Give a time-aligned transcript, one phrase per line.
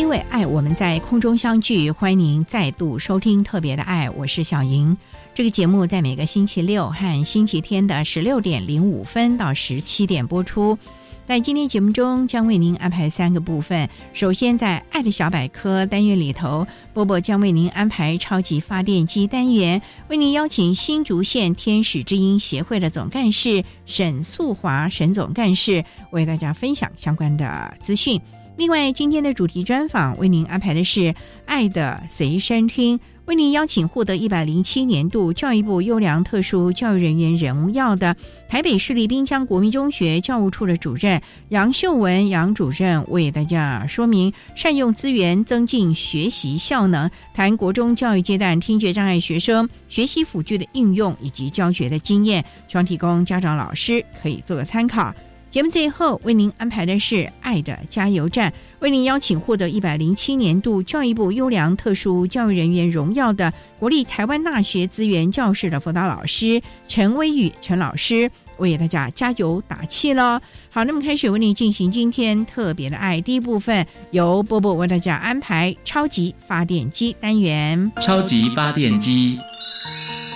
[0.00, 4.96] 因为爱，我们在空中相聚，欢迎您再度收听特别的爱，我是小莹。
[5.34, 10.78] 这个节目在每个星期六和星期天的十六点零五分到十七点播出。
[11.26, 13.86] 在今天节目中，将为您安排三个部分。
[14.14, 28.18] 首先，在“爱的小百科”单元里头，波波将为您安排超级发电机单元，为您邀请新竹县天使之音协会的总干事沈素华沈总干事，为大家分享相关的资讯。
[28.60, 31.00] 另外，今天的主题专访为您安排的是
[31.46, 38.14] 《爱的随身听》，为您邀请获得一百零七年度教育部优良特殊教育人员荣耀的
[38.50, 55.14] 台北市立滨江国民中学教务处的主任杨秀文杨主任，为大家说明善用资源增进学习效能，谈国中教育阶段听觉障碍学生学习辅具的应用以及教学的经验，希望提供家长老师可以做个参考。
[55.50, 70.40] 节目最后为您安排的是《爱的加油站》，为您邀请获得一百零七年度教育部优良特殊教育人员荣耀的国立台湾大学资源教室的辅导老师陈威宇陈老师，为大家加油打气喽！
[70.70, 77.90] 好，那么开始为您进行今天特别的爱第一部分，由波波为大家安排超级发电机单元。
[78.00, 79.36] 超级发电机，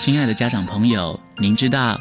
[0.01, 2.01] 亲爱的家长朋友，您知道？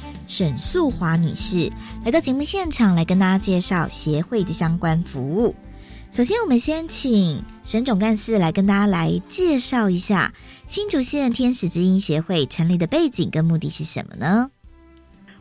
[0.31, 1.69] 沈素华女士
[2.05, 5.53] 来到节目现场，来跟大家介绍协会的相关服务。
[6.09, 10.31] 首先，我们先请沈总干事来跟大家来介绍一下
[10.67, 14.49] 新竹县天使之音协会成立的背景跟目的是什么呢？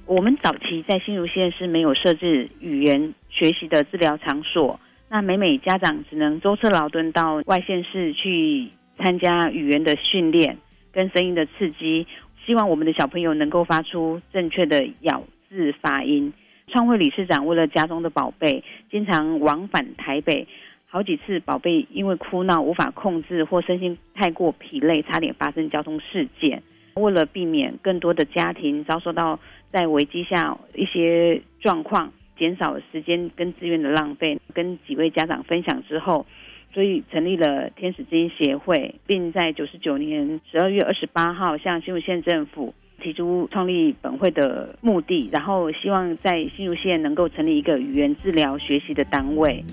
[0.07, 8.69] 我们早期在新竹县是没有设置语言学习的治疗场所，那每每家长只能舟车劳顿到外县市去
[8.99, 10.59] 参加语言的训练
[10.93, 12.09] 跟声音的刺激。
[12.51, 16.33] 希望我们的小朋友能够发出正确的咬字发音。
[16.67, 20.49] 创会理事长为了家中的宝贝，经常往返台北，
[20.89, 26.61] 好几次宝贝因为哭闹无法控制或身心太过疲累，差点发生交通事件。
[26.95, 29.39] 为了避免更多的家庭遭受到
[29.71, 36.27] 在危机下一些状况，减少时间跟资源的浪费，跟几位家长分享之后。
[36.73, 42.73] 所以成立了天使之音协会，并在九十九年十二月二十八号向新竹县政府
[43.03, 49.65] 提出创立本会的目的，然后希望在新竹县能够成立一个语言治疗学习的单位。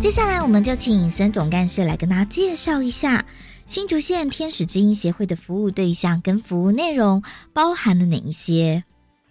[0.00, 3.24] 接下来，我们就请沈总干事来跟大家介绍一下
[3.66, 7.22] 新竹县天使之音协会的服务对象跟服务内容
[7.52, 8.84] 包含了哪一些。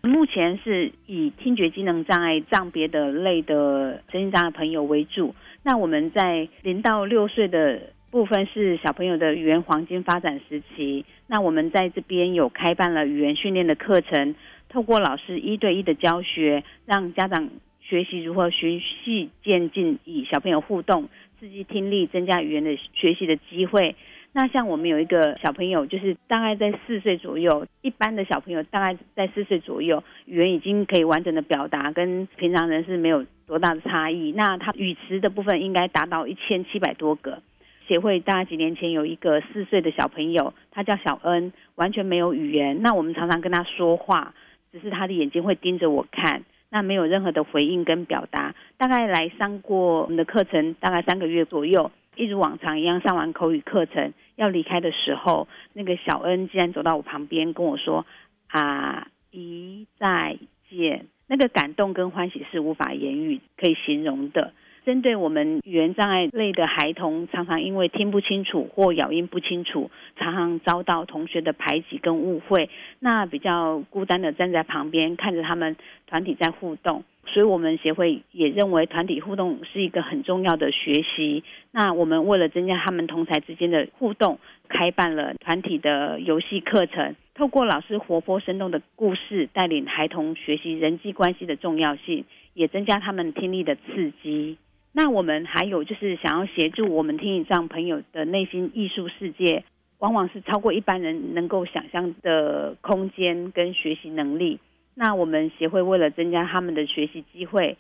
[0.04, 5.36] 目前是以听觉机能障碍障别的类的身心障碍朋友为主。
[5.64, 11.06] 那我们在零到六岁的部分是小朋友的语言黄金发展时期。
[11.28, 14.34] 那我们在这边有开办了语言训练的课程，
[14.70, 17.50] 透过老师一对一的教学，让家长
[17.80, 21.10] 学习如何循序渐进，以小朋友互动，
[21.40, 23.96] 刺激听力，增加语言的学习的机会。
[24.34, 33.26] 那像我们有一个小朋友，就是大概在四岁左右，一般的小朋友大概在四岁左右，语言已经可以完整的表达，跟平常人是没有。
[33.52, 34.32] 多大的差异。
[34.32, 37.42] 那他语词的部分应该达到一千七百多个。
[37.86, 42.82] 协会大概几年前有一个四岁的小朋友，他叫小恩，完全没有语言。
[42.82, 44.34] 那我们常常跟他说话，
[44.72, 48.56] 只是他的眼睛会盯着我看，那没有任何的回应跟表达。
[48.78, 58.06] 大概来上过我们的课程，大概三个月左右，一如往常一样上完口语课程，要离开的时候，那个小恩竟然走到我旁边跟我说
[58.50, 60.38] ：“阿姨再
[60.70, 64.54] 见。”那个感动跟欢喜是无法言语可以形容的。
[64.84, 72.70] 针对我们语言障碍类的孩童，常常因为听不清楚或咬音不清楚，常常遭到同学的排挤跟误会，
[73.00, 75.76] 那比较孤单的站在旁边看着他们
[76.08, 77.04] 团体在互动。
[77.28, 81.44] 所以，我们协会也认为团体互动是一个很重要的学习。
[81.72, 92.26] 那我们为了增加他们同才之间的互动，开办了团体的游戏课程，透过老师活泼生动的故事，带领孩童学习人际关系的重要性，
[92.56, 94.58] 也增加他们听力的刺激。
[94.94, 99.64] 那我们还有就是想要协助我们听语障朋友的内心艺术世界，
[100.00, 104.60] 往往是超过一般人能够想象的空间跟学习能力。
[104.94, 107.78] 那我们协会为了增加他们的学习机会，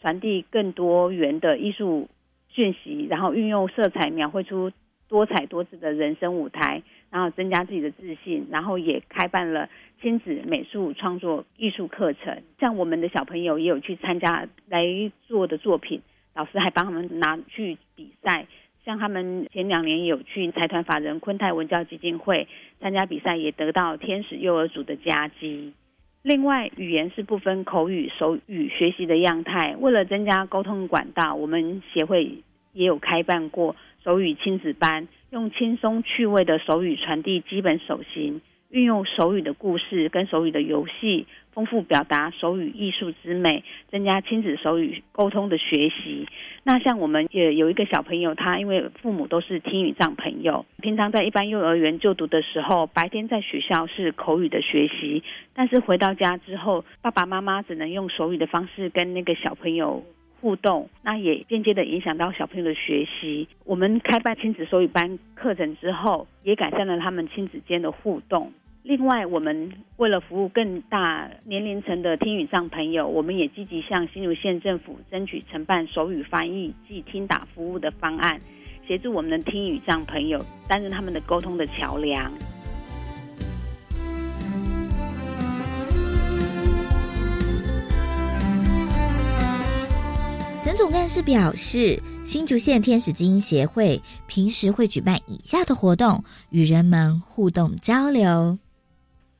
[0.00, 2.08] 传递更多元的艺术
[2.48, 4.72] 讯息，然后运用色彩描绘出
[5.08, 9.68] 多彩多姿的人生舞台，然后增加自己的自信，然后也开办了
[10.02, 12.42] 亲子美术创作艺术课程。
[12.58, 14.84] 像我们的小朋友也有去参加来
[15.28, 16.02] 做的作品。
[16.34, 18.46] 老师还帮他们拿去比赛，
[18.84, 22.48] 像他们前两年有去财团法人昆泰文教基金会
[22.80, 25.72] 参加比赛，也得到天使幼儿组的佳绩。
[26.22, 29.74] 另外，语言是不分口语、手语学习的样态。
[29.78, 32.42] 为了增加沟通管道，我们协会
[32.72, 33.74] 也有开办过
[34.04, 38.42] 手语亲子班，用轻松趣味的手语传递基本手型。
[38.70, 46.28] 运用手语的故事跟手语的游戏，丰富表达手语艺术之美，增加亲子手语沟通的学习。
[46.62, 60.04] 那像我们也有一个小朋友，他因为父母都是听语障朋友，平常在一般幼儿园就读的时候，白天在学校是口语的学习，但是回到家之后，爸爸妈妈只能用手语的方式跟那个小朋友
[60.40, 63.46] 互动，那也间接的影响到小朋友的学习。
[63.64, 68.52] 我们开办亲子手语班课程之后，也改善了他们亲子间的互动。
[68.82, 78.40] 另外，我们为了服务更大年龄层的听语障朋友，我们也积极向新竹县政府争取承办手语翻译及听打服务的方案，
[78.88, 82.32] 协助我们的听语障朋友担任他们的沟通的桥梁。
[90.62, 93.98] 沈总干事表示，新竹县天使基因协会
[94.28, 98.58] 平时会举办以下的活动，与人们互动交流。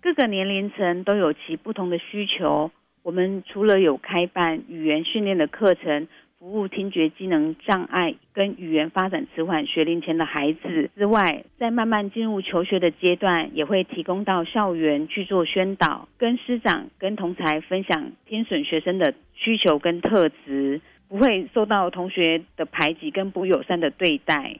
[0.01, 2.71] 各个年龄层都有其不同的需求。
[3.03, 6.09] 我们除了有开办语言训练的课程，
[6.39, 24.59] 服务听觉机能障碍跟语言发展迟缓学龄前的孩子之外，在慢慢进入求学的阶段，也会提供到校园去做宣导，跟师长、跟同才分享听损学生的需求跟特质，不会受到同学的排挤跟不友善的对待，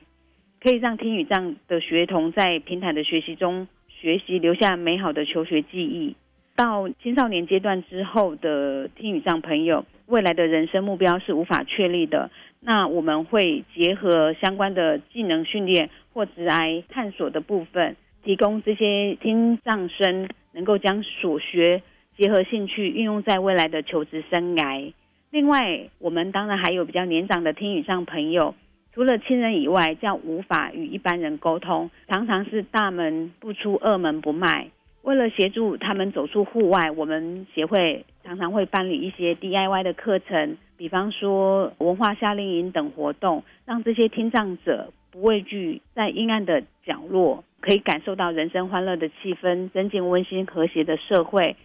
[0.61, 3.67] 可以让听语障的学童在平坦的学习中。
[3.87, 6.15] 学习留下美好的求学记忆。
[6.55, 12.31] 到青少年阶段之后的听语障朋友，未来的人生目标是无法确立的。
[12.61, 21.83] 那我们会结合相关的技能训练或职癌探索的部分，提供这些听障生能够将所学
[22.17, 24.91] 结合兴趣运用在未来的求职生涯。
[25.31, 28.53] 另外，我们当然还有比较年长的听语障朋友。
[28.93, 34.67] 除了亲人以外，较无法与一般人沟通，常常是大门不出，二门不迈。
[35.03, 51.55] 为了协助他们走出户外，我们协会常常会办理一些 DIY 的课程，比方说文化夏令营等活动，让这些听障者不畏惧在阴暗的角落，可以感受到人生欢乐的气氛，增进温馨和谐的社会。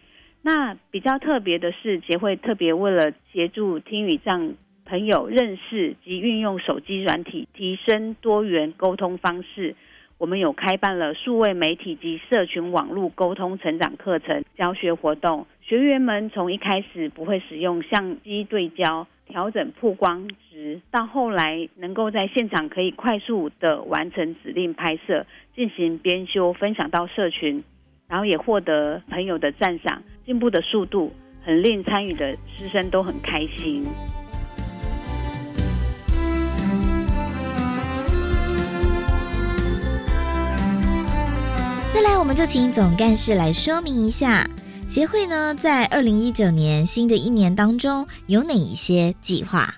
[0.47, 4.55] 那比较特别的是，协会特别为了协助听语障。
[4.85, 9.75] 朋友认识及运用手机软体，提升多元沟通方式。
[10.19, 15.49] 我们有开办了数位媒体及社群网络沟通成长课程教学活动。
[15.63, 25.27] 学员们从一开始不会使用相机对焦、调整曝光值，到后来能够在现场可以快速的完成指令拍摄，
[25.57, 27.65] 进行编修分享到社群，
[28.07, 31.13] 然后也获得朋友的赞赏，进步的速度
[31.45, 33.85] 很令参与的师生都很开心。
[41.95, 44.45] 再来，我们就请总干事来说明一下，
[44.89, 49.73] 协会呢在二零一九年新的一年当中有哪一些计划？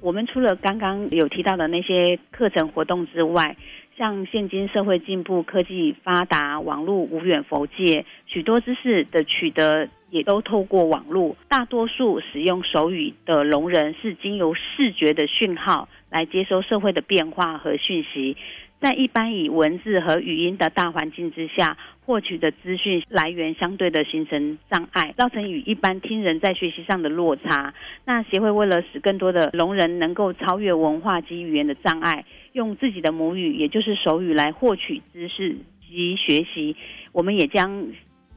[0.00, 3.56] 我们除了刚刚有提到的那些课程活动之外，
[3.98, 11.36] 像现今社会进步、科技发达、网络无远佛界，许多知识的取得也都透过网络。
[11.48, 18.36] 大多数使用手语的聋人是经由视觉的讯号来接收社会的变化和讯息。
[18.80, 27.74] 在一般以文字和语音的大环境之下，获取的资讯来源相对的形成障碍，造成与一般听人在学习上的落差。
[28.04, 35.56] 那协会为了使更多的聋人能够超越文化及语言的障碍，用自己的母语，也就是手语来获取知识
[35.88, 36.76] 及学习，
[37.12, 37.88] 我们也将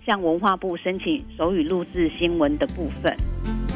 [0.07, 3.70] 向文化部申请手语录制新闻的部分。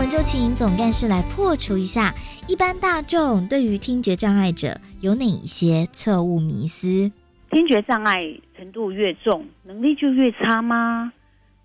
[0.00, 2.14] 们就请总干事来破除一下
[2.48, 4.68] 一般大众对于听觉障碍者
[5.02, 7.12] 有哪一些错误迷思。
[7.50, 11.12] 听觉障碍程度越重，能力就越差吗？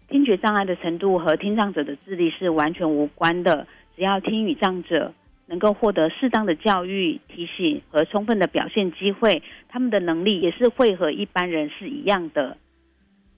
[0.10, 3.66] 听觉障碍的程度和听障者的智力是完全无关的。
[3.96, 5.14] 只要听语障者
[5.46, 12.58] 能够获得适当的教育、提醒和充分的表现机会，他们的能力也是会和一般人是一样的。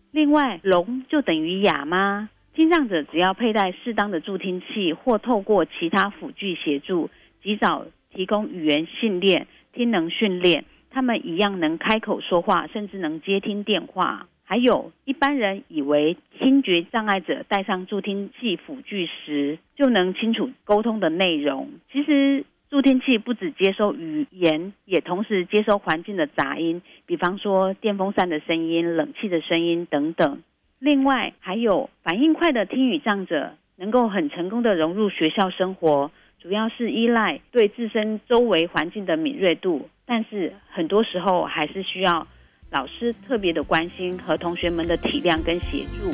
[0.09, 2.31] 另外，聋就等于哑吗？
[2.57, 7.11] 听障者只要佩戴适当的助听器，或透过其他辅具协助，
[7.43, 14.27] 及早提供语言训练、听能训练，他们一样能开口说话，甚至能接听电话。
[14.43, 30.41] 还有一般人以为听觉障碍者戴上助听器辅具时就能清楚沟通的内容，其实助听器不只接收语言，也同时接收环境的杂音，比方说电风扇的声音、冷气的声音等等。
[30.79, 42.27] 另外，还有反应快的听语障者能够很成功的融入学校生活，主要是依赖对自身周围环境的敏锐度，但是很多时候还是需要
[42.69, 46.11] 老师特别的关心和同学们的体谅跟协助。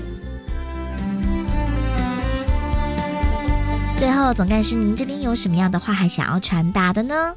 [3.98, 7.36] 最后，总干事，您这边有什么样的话还想要传达的呢？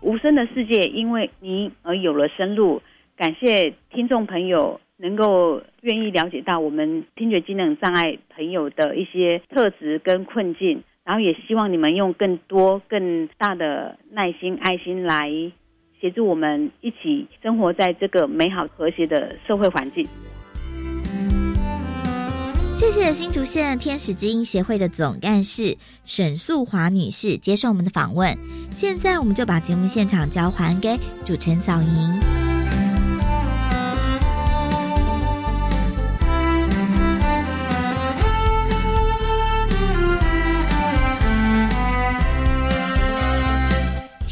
[0.00, 2.80] 无声的世界因为您而有了声路，
[3.14, 4.80] 感谢听众朋友。
[5.02, 15.28] 能够愿意了解到我们听觉机能障碍朋友的一些特质跟困境，然后也希望你们用更多更大的耐心、爱心来
[16.00, 20.06] 协助我们一起生活在这个美好和谐的社会环境。
[22.76, 28.36] 谢谢新竹县天使之音协会的总干事沈素华女士接受我们的访问。
[28.70, 32.51] 现在我们就把节目现场交还给主持人小莹。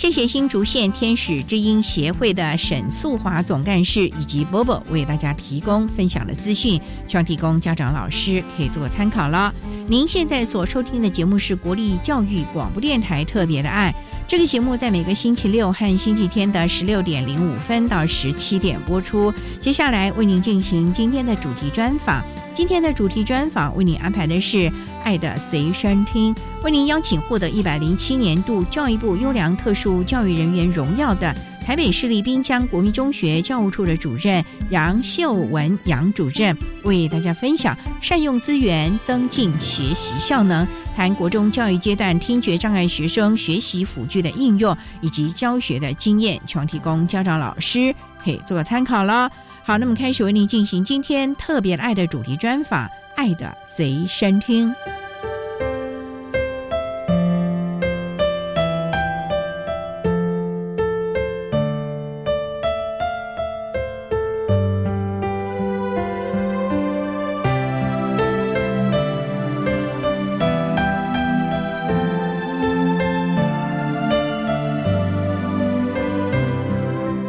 [0.01, 9.55] 谢谢新竹县天使之音协会的沈素华总干事以及波波为大家提供分享的资讯，希望提供家长老师可以做参考了。
[9.87, 13.95] 您现在所收听的节目是国立教育广播电台特别的爱，
[14.27, 19.31] 这个节目在每个星期六和星期天的十六点零五分到十七点播出。
[19.61, 22.25] 接下来为您进行今天的主题专访。
[22.61, 24.59] 今天的主题专访为您安排的是
[25.03, 49.33] 《爱的随身听》，为您邀请获得一百零七年度教育部优良特殊教育人员荣耀的台北市立滨江国民中学教务处的主任杨秀文杨主任，为大家分享善用资源增进学习效能，谈国中教育阶段听觉障碍学生学习辅具的应用以及教学的经验，希望提供家长老师可以做个参考了。
[49.71, 54.69] 好，那么开始为您进行今天特别爱的主题专访，《爱的随身听》。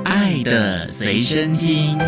[0.05, 1.99] 爱的随身听。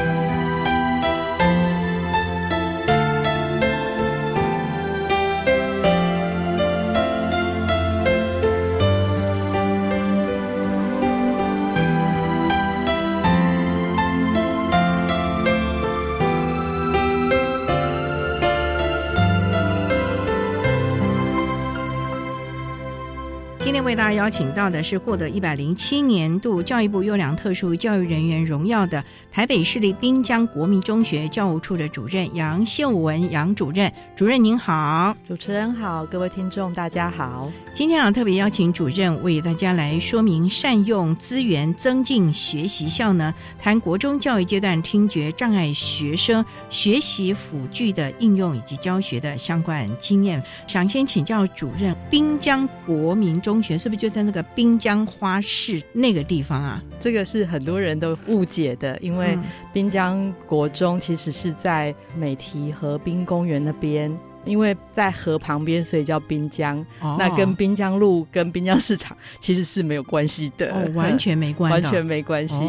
[24.24, 33.92] 邀请到的是获得一百零七年度教育部优良特殊教育人员荣耀的台北市立滨江国民中学教务处的主任杨秀文杨主任。
[34.15, 37.51] 主任您好，主持人好，各位听众大家好。
[37.74, 50.42] 今天啊，特别邀请主任为大家来说明善用资源增进学习效能，谈国中教育阶段听觉障碍学生学习辅具的应用以及教学的相关经验。
[50.65, 53.53] 想先请教主任，滨江国民中。
[53.53, 56.82] 中学是不是就在那个滨江花市那个地方啊？
[57.01, 59.38] 这个是很多人都误解的，因为
[59.74, 64.15] 滨江国中其实是在美堤河滨公园那边，
[64.46, 66.86] 因为在河旁边，所以叫滨江。
[67.17, 72.63] 那跟滨江路、跟滨江市场其实是没有关系的，哦完全没关，完全没关系。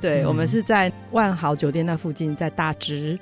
[0.00, 3.18] 对，我们是在万豪酒店那附近，在大直。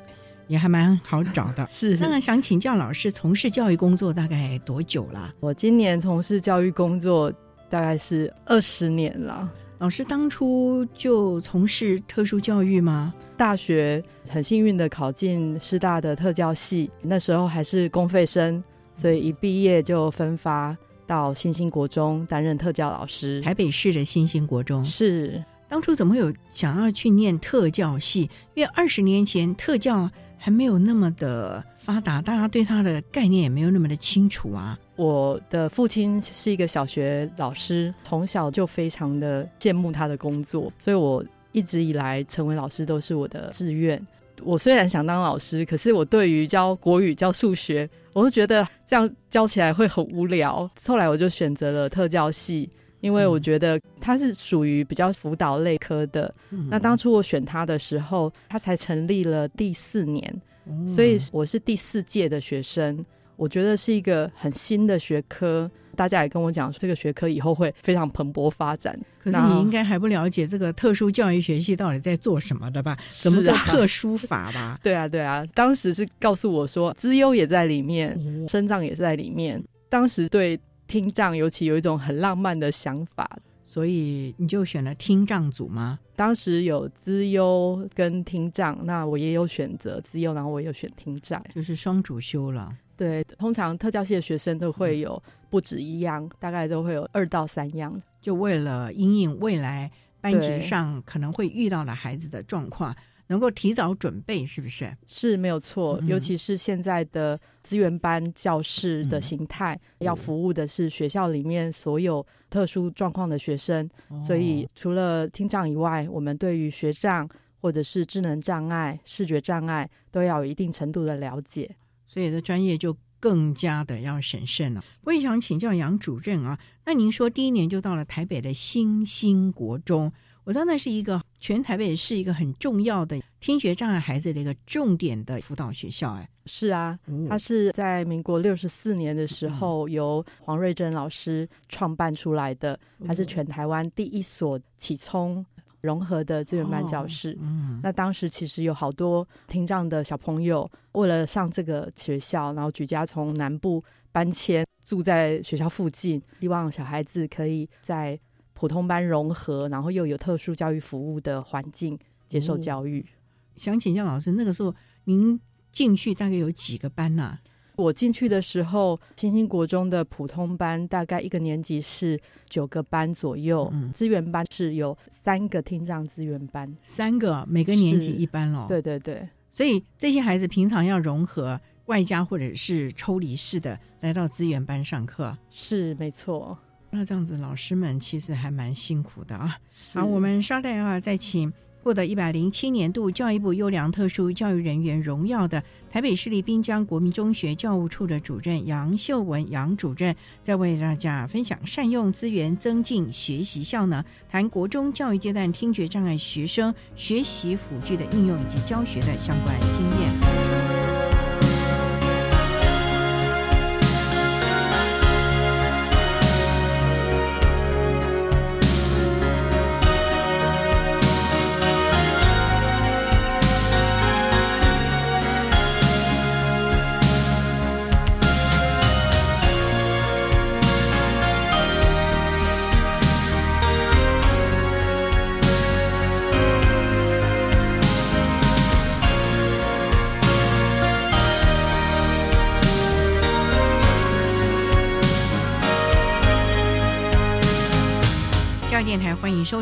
[0.49, 1.95] 也还蛮好找的， 是。
[2.01, 5.35] 那想请教老师，从事教育工作大概多久了？
[5.41, 7.31] 我今年从事教育工作
[7.69, 9.51] 大概是二十年了。
[9.79, 13.15] 老师当初就从事特殊教育吗？
[13.37, 18.63] 大学很幸运的考进师大的特教系，那时候还是公费生，
[18.97, 23.41] 所以一毕业就分发到新兴国中担任特教老师。
[23.43, 25.45] 台北市的新兴国中是。
[25.69, 28.31] 当初怎么有想要去念特教系？
[28.55, 30.11] 因为二十年前特教。
[30.41, 34.79] 还没有那么的发达，大家对它的概念也没有那么的清楚啊。
[34.99, 44.05] 我的父亲是一个小学老师，从小就非常的羡慕他的工作，所以我一直以来成为老师都是我的志愿。
[44.43, 50.69] 我虽然想当老师，可是我对于教国语、教数学，我都觉得这样教起来会很无聊。
[50.85, 52.69] 后来我就选择了特教系。
[53.01, 56.35] 因为我觉得他是属于比较辅导类科的，
[56.69, 60.43] 那当初我选他的时候，他才成立了第四年，
[60.89, 63.07] 所以我是第四届的学生。
[63.39, 68.95] 我觉得是一个很新的学科，大家也跟我讲，这个学科以后会非常蓬勃发展。
[69.23, 72.99] 可是你应该还不了解这个特殊教育学系到底在做什么的吧？
[73.11, 74.79] 什么叫特殊法吧？
[74.85, 79.63] 对啊，对啊，当时是告诉我说，资优也在里面，生障也在里面。
[79.89, 80.61] 当时对。
[80.89, 83.29] 听障尤其有一种很浪漫的想法，
[83.63, 85.99] 所以你就选了听障组吗？
[86.17, 92.75] 当时有资优跟听障，那我也有选择资优，然后我有选听障，就是双主修了。
[92.99, 102.95] 对，通常特教系的学生都会有不止一样，大概都会有二到三样，就为了因应未来班级上可能会遇到的孩子的状况。
[103.31, 104.91] 能够提早准备，是不是？
[105.07, 113.87] 是没有错，尤其是现在的资源班教室的形态，要服务的是学校里面所有特殊状况的学生，
[114.27, 117.29] 所以除了听障以外，我们对于学障
[117.61, 121.71] 或者是智能障碍、视觉障碍都要有一定程度的了解，
[122.19, 124.83] 所以的专业就更加的要审慎了。
[125.05, 130.13] 我也想请教杨主任啊，那您说第一年就到了台北的新兴国中。
[130.43, 142.77] 我知道那是一个全台北是一个很重要的听觉障碍孩子的一个重点的辅导学校，哎，是啊，它是在民国六十四年的时候由黄瑞珍老师创办出来的，
[143.07, 145.47] 它是全台湾第一所启聪
[145.81, 147.37] 融合的资源班教室。
[147.41, 158.19] 嗯，那当时其实有好多听障的小朋友为了上这个学校，然后举家从南部搬迁住在学校附近，希望小孩子可以在。
[158.61, 161.97] 普通班融合，然后又有特殊教育服务的环境
[162.29, 163.07] 接受教育。
[163.55, 167.39] 想请教老师，那个时候您进去大概有几个班呢？
[167.79, 178.67] 我进去的时候，新兴国中的普通班大概一个年级是九个班左右，嗯资源班是有三个听障资源班，三个每个年级一班咯。
[178.69, 186.59] 对对对，所以这些孩子平常要融合外加或者是抽离式的来到资源班上课，是没错。
[186.91, 189.57] 那这样子，老师们其实还蛮辛苦的啊。
[189.95, 210.28] 好，我们稍待啊，再请获得一百零七年度教育部优良特殊教育人员荣耀的台北市立滨江国民中学教务处的主任杨秀文杨主任，在为大家分享善用资源增进学习效能，谈国中教育阶段听觉障碍学生学习辅具的应用以及教学的相关经验。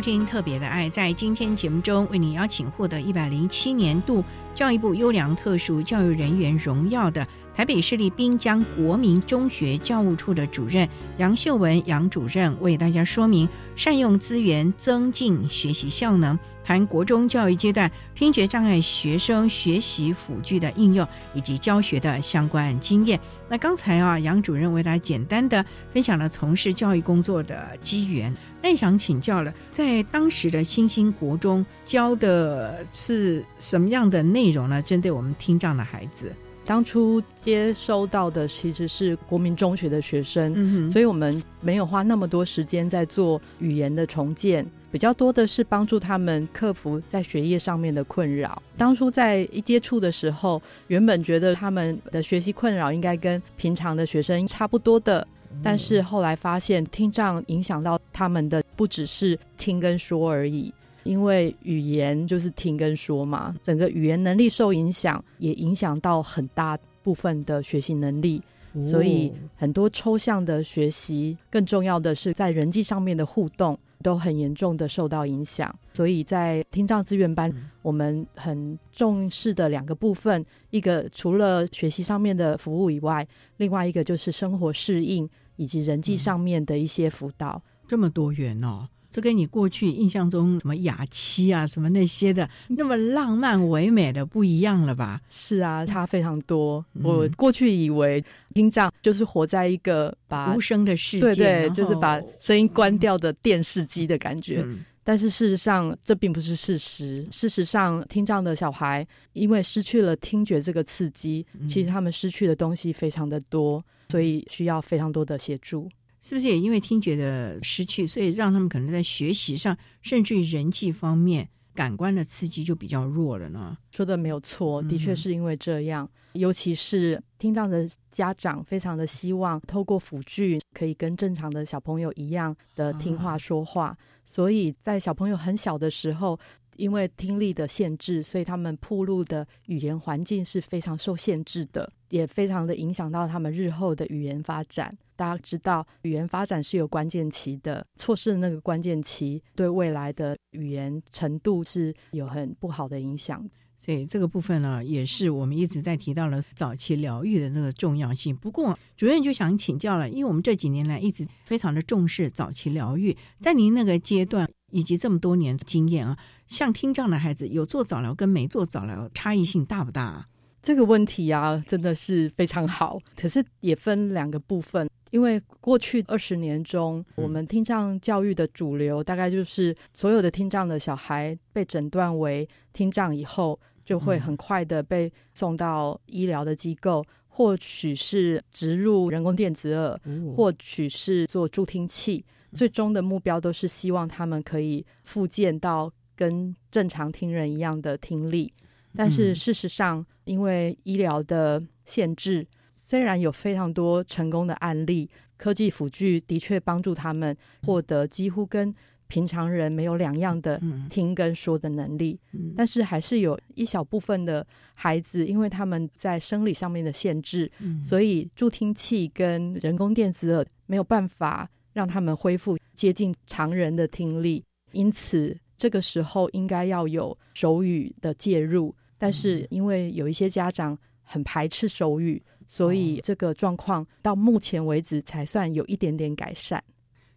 [0.06, 0.88] 听《特别的爱》。
[0.92, 4.22] 在今天节目中，为您邀请获得一百零七年度
[4.54, 16.38] 教育部优良特殊教育人员荣耀的台北市立滨江国民中学教务处的主任杨秀文杨主任，为大家说明善用资源，增进学习效能。
[16.62, 23.18] 谈国中教育阶段听觉障碍学生学习辅具的应用以及教学的相关经验。
[23.48, 25.64] 那刚才啊，杨主任为大家简单的
[25.94, 28.34] 分享了从事教育工作的机缘。
[28.60, 34.82] 那也想请教了，在当时的新兴国中教的是什么样的内容呢？
[34.82, 36.34] 针对我们听障的孩子，
[36.66, 44.66] 当初接收到的其实是国民中学的学生，嗯所以我们没有花那么多时间在做语言的重建。
[44.90, 48.62] 比较多的是帮助他们克服在学业上面的困扰。
[48.78, 55.26] 当初在一接触的时候，原本觉得他们的学习困扰应该跟平常的学生差不多的，
[55.62, 60.72] 但是后来发现听障影响到他们的不只是听跟说而已，
[61.06, 68.42] 因为语言就是听跟说嘛，整个语言能力受影响，也影响到很大部分的学习能力。
[68.90, 75.74] 所以很多抽象的学习，更重要的是在人际上面的互动，都很严重的受到影响。
[75.94, 87.62] 所以在听障资源班，我们很重视的两个部分，一个除了学习上面的服务以外，另外一个就是生活适应以及人际上面的一些辅导。
[87.88, 88.86] 这么多元哦。
[89.16, 95.18] 这跟你过去印象中什么雅妻啊、什么那些的那么浪漫唯美的不一样了吧？
[95.30, 96.84] 是啊，差非常多。
[96.92, 104.62] 嗯我过去以为听障就是活在一个把无声的世界，对对，就是把声音关掉的电视机的感觉。
[104.66, 107.24] 嗯但是事实上，这并不是事实。
[107.30, 115.88] 事实上，听障的小孩因为失去了听觉这个刺激，嗯其实他们失去的东西非常的多，所以需要非常多的协助。
[116.28, 123.78] 是不是也因为听觉的失去，所以让他们可能在学习上，甚至于人际方面，感官的刺激就比较弱了呢？
[123.92, 126.10] 说的没有错，嗯的确是因为这样。
[126.32, 136.36] 尤其是听障的家长，非常的希望透过辅具可以跟正常的小朋友一样的听话说话，所以在小朋友很小的时候。
[136.78, 144.96] 因为听力的限制，所以他们铺路的语言环境是非常受限制的，也非常的影响到他们日后的语言发展。
[145.16, 153.48] 大家知道，语言发展是有关键期的，错失了那个关键期，对未来的语言程度是有很不好的影响。
[153.78, 158.34] 所以这个部分呢，也是我们一直在提到了早期疗愈的那个重要性。
[158.34, 166.16] 不过，主任就想请教了，因为我们这几年来一直非常的重视早期疗愈，在您那个阶段以及这么多年经验啊，
[166.48, 170.26] 像听障的孩子有做早疗跟没做早疗差异性大不大啊？
[170.62, 174.88] 这个问题啊，真的是非常好，可是也分两个部分。
[175.12, 189.98] 因为过去二十年中，我们听障教育的主流大概就是所有的听障的小孩被诊断为听障以后，就会很快的被送到医疗的机构，或许是植入人工电子耳，
[190.34, 192.24] 或许是做助听器，
[192.56, 198.52] 最终的目标都是希望他们可以复健到跟正常听人一样的听力。
[198.96, 202.46] 但是事实上，因为医疗的限制，
[202.82, 208.74] 虽然有非常多成功的案例，科技辅具的确帮助他们获得几乎跟
[209.06, 210.88] 平常人没有两样的嗯。
[210.88, 212.54] 听跟说的能力，嗯。
[212.56, 217.84] 但是还是有一小部分的孩子，因为他们在生理上面的限制，嗯。
[217.84, 228.74] 所以助听器跟人工电子耳没有办法让他们恢复接近常人的听力，因此这个时候应该要有手语的介入。
[228.96, 236.64] 但是因为有一些家长很排斥手语，所以这个状况到目前为止才算有一点点改善。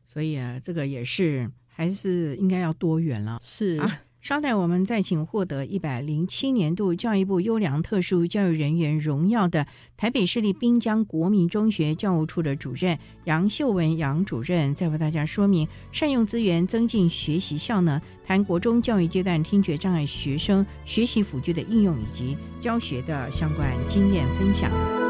[0.05, 3.39] 所以啊，这个也是还是应该要多元了。
[3.41, 25.08] 是啊稍待，我们再请获得一百零七年度教育部优良特殊教育人员荣耀的台北市立滨江国民中学教务处的主任杨秀文杨主任，再为大家说明善用资源增进学习效能，谈国中教育阶段听觉障碍学生学习辅具的应用以及教学的相关经验分享。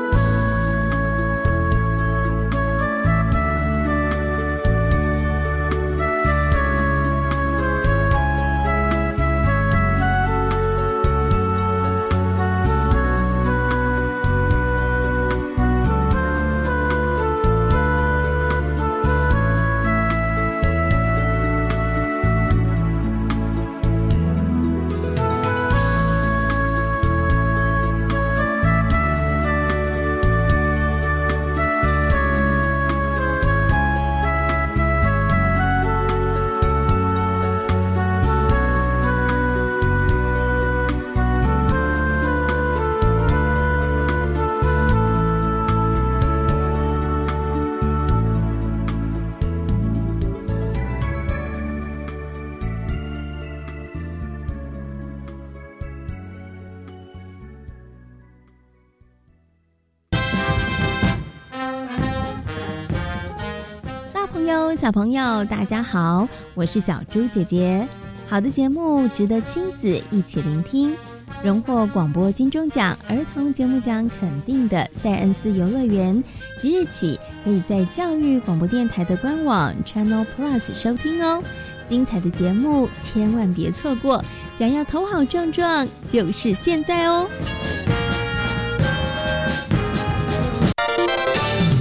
[64.89, 67.88] 小朋友，大家好，我是小猪姐姐。
[68.28, 70.95] 好的节目值得亲子一起聆听。
[71.43, 76.23] 荣获广播金钟奖儿童节目奖肯定的塞恩斯游乐园，
[76.60, 81.39] 即日起可以在教育广播电台的官网 Channel Plus 收听哦。
[81.88, 84.25] 精彩的节目千万别错过，
[84.58, 87.30] 想要头好壮壮就是现在哦。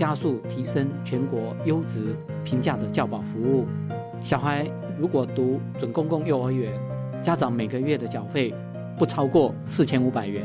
[0.00, 3.66] 加速提升全国优质平价的教保服务。
[4.22, 4.66] 小孩
[4.98, 6.72] 如果读准公共幼儿园，
[7.20, 8.54] 家长每个月的缴费
[8.96, 10.42] 不超过四千五百元。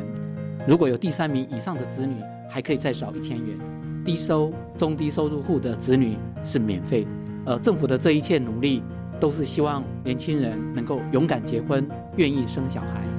[0.68, 2.16] 如果有第三名以上的子女，
[2.50, 3.58] 还可以再少一千元。
[4.04, 7.08] 低收、中低收入户的子女是免费。
[7.46, 8.84] 而政府的这一切努力，
[9.22, 11.88] 都是希望年轻人能够勇敢结婚，
[12.18, 13.15] 愿意生小孩。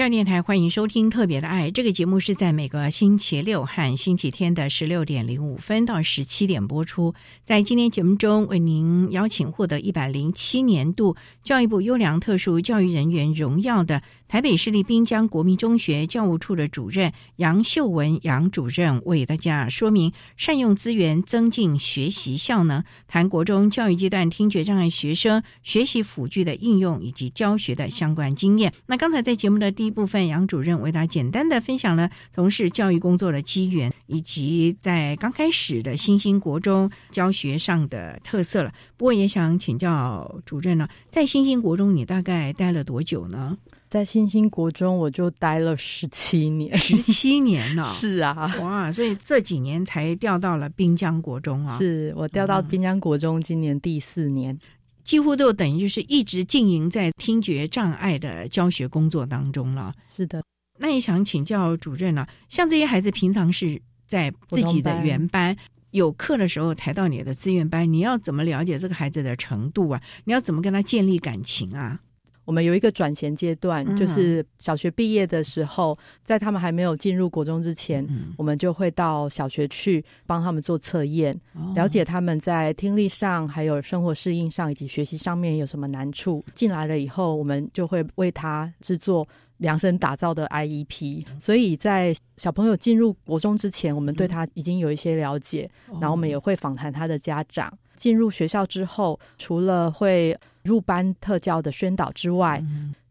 [0.00, 7.14] 教电台欢迎收听《特别的爱》这个节目，是在每个星期六和星期天的十六点零五分到十七点播出。
[7.44, 28.72] 在今天节目中，为您邀请获得一百零七年度教育部优良特殊教育人员荣耀的台北市立滨江国民中学教务处的主任杨秀文杨主任，为大家说明善用资源增进学习效能，谈国中教育阶段听觉障碍学生学习辅具的应用以及教学的相关经验。
[28.86, 38.72] 那刚才在节目的第一部分，杨主任为大家简单的分享了从事教育工作的机缘，以及在刚开始的新兴国中教学上的特色了。
[38.96, 43.58] 不过也想请教主任呢，在新兴国中你大概待了多久呢？
[43.88, 47.82] 在新兴国中我就待了十七年，十七年呢？
[47.90, 48.92] 是啊，哇！
[48.92, 51.76] 所以这几年才调到了滨江国中啊。
[51.76, 54.56] 是我调到滨江国中，今年第四年。
[55.04, 59.94] 几乎都等于就是一直经营在听觉障碍的教学工作当中了。
[60.08, 60.42] 是的，
[60.78, 62.28] 那也想请教主任了。
[62.48, 65.56] 像这些孩子平常是在自己的原班，
[65.90, 70.02] 有课的时候才到你的自愿班，你要怎么了解这个孩子的程度啊？
[70.24, 72.00] 你要怎么跟他建立感情啊？
[72.50, 78.04] 我们有一个转衔阶段，就是小学毕业的时候，在他们还没有进入国中之前，
[78.36, 81.40] 我们就会到小学去帮他们做测验，
[81.76, 86.44] 了解他们在听力上、还有生活适应上以及学习上面有什么难处。
[86.56, 89.24] 进来了以后，我们就会为他制作
[89.58, 91.24] 量身打造的 IEP。
[91.38, 97.72] 所以在小朋友进入国中之前，我们对他已经有一些了解，然后我们也会访谈他的家长。
[97.94, 100.34] 进入学校之后，除了会
[100.64, 102.62] 入班特教的宣导之外，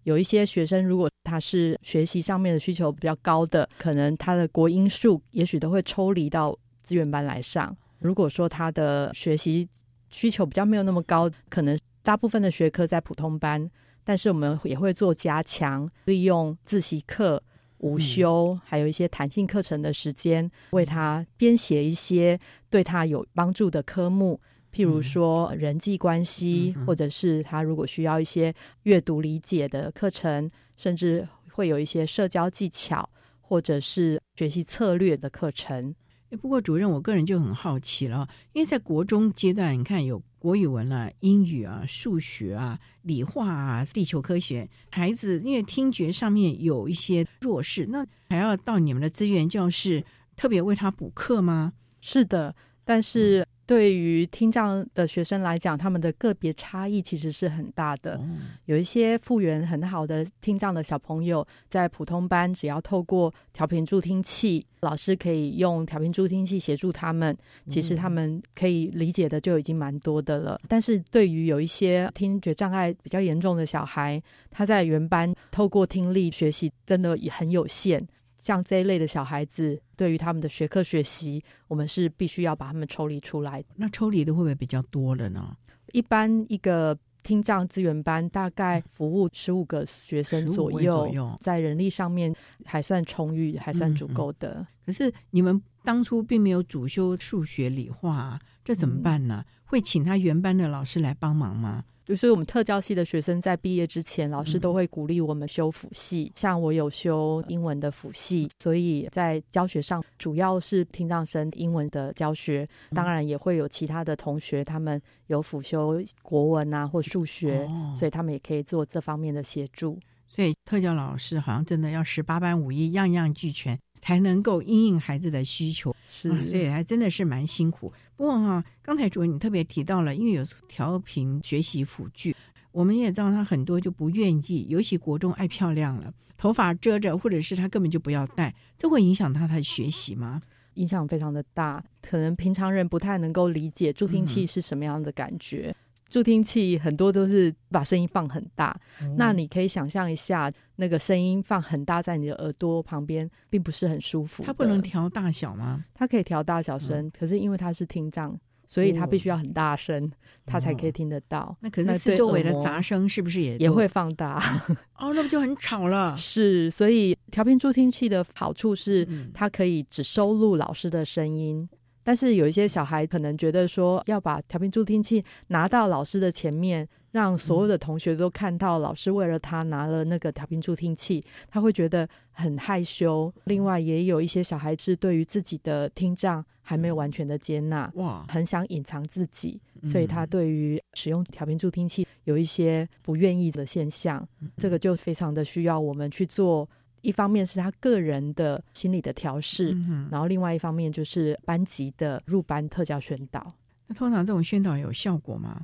[0.04, 7.76] 有一些学生如果他是学习上面的需求比较高的，可能他的国音数也许都会抽离到资源班来上。
[8.00, 9.68] 如果说他的学习
[10.10, 13.70] 需求比较没有那么高，可能大部分的学科在普通班，
[14.04, 17.44] 但是我们也会做加强，利用自习课、
[17.80, 24.40] 午休，还有一些弹性课程的时间，为他编写一些对他有帮助的科目。
[24.72, 28.54] 譬如说人际关系，或者是他如果需要一些
[28.84, 33.10] 阅读理解的课程，甚至会有一些社交技巧，
[33.42, 35.94] 或者是学习策略的课程。
[36.40, 50.04] 不过主任，我个人就很好奇了，因为在国中阶段，你看有国语文啊、英语啊、数学啊、理化啊、地球科学，孩子因为听觉上面有一些弱势，那还要到你们的资源教室
[50.36, 51.74] 特别为他补课吗？
[52.00, 52.56] 是的，
[52.86, 53.44] 但是。
[53.70, 58.20] 对于听障的学生来讲，他们的个别差异其实是很大的。
[58.66, 67.38] 有一些复原很好的听障的小朋友，在普通班只要透过调频助听器，老师可以用调频助听器协助他们，
[67.70, 70.60] 其实他们可以理解的就已经蛮多的了。
[70.68, 78.04] 但是对于有一些听觉障碍比较严重的小孩，他在原班透过听力学习，真的也很有限。
[78.42, 83.64] 像这一类的小孩子，对于他们的学科学习，我们是必须要把他们抽离出来。
[83.76, 85.56] 那抽离的会不会比较多了呢？
[85.92, 92.34] 一般一个听障资源班大概服务十五个学生左右，在人力上面
[92.66, 94.66] 还算充裕，还算足够的。
[94.86, 99.44] 可是你们当初并没有主修数学、理化，这怎么办呢？
[99.66, 101.84] 会请他原班的老师来帮忙吗？
[102.16, 106.32] 所以，我们特教系的学生在毕业之前，老师都会鼓励我们修辅系。
[106.36, 112.68] 像我有修英文的辅系，所以在教学上主要是听障生英文的教学。
[112.96, 120.00] 当然，也会有其他的同学，他们有辅修国文啊或数学，所以他们也可以做这方面的协助。
[120.28, 123.78] 所以，特教老师好像真的要十八般武艺，样样俱全。
[124.02, 127.92] 才能够应应孩子的需求，是，所以还真的是蛮辛苦。
[128.16, 132.36] 不过哈，刚才主任你特别提到了，因为有调频学习辅具，
[132.72, 140.42] 我们也知道他很多就不愿意，尤其国中爱漂亮了，头发遮着，或者是他根本就不要戴，这会影响他的学习吗？
[140.76, 145.76] 影响非常的大，可能平常人不太能够理解助听器是什么样的感觉。
[146.10, 148.76] 助听器很多都是把声音放很大，
[149.16, 154.44] 那你可以想象一下，那个声音放很大在你的耳朵旁边，并不是很舒服。
[154.44, 155.86] 它不能调大小吗？
[155.94, 158.36] 它可以调大小声，可是因为它是听障，
[158.68, 160.12] 所以它必须要很大声，
[160.48, 161.56] 它才可以听得到。
[161.60, 164.42] 那可是四周围的杂声是不是也也会放大？
[164.98, 166.18] 哦，那不就很吵了？
[166.18, 171.70] 是，所以调频助听器的好处是，它可以只收录老师的声音。
[172.04, 183.32] 但是有一些小孩可能觉得说要把调频助听器拿到老师的前面，让所有的同学都看到老师为了他拿了那个调频助听器，他会觉得很害羞。
[183.46, 194.28] 另外，也有一些小孩子对于自己的听障还没有完全的接纳，哇，很想隐藏自己，所以他对于使用调频助听器有一些不愿意的现象。
[194.58, 196.68] 这个就非常的需要我们去做。
[197.02, 199.76] 一方面是他个人的心理的调试，
[200.12, 203.54] 然后另外一方面就是班级的入班特教宣导。
[203.88, 205.62] 那通常这种宣导有效果吗？